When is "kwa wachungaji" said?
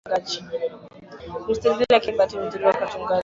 2.63-3.19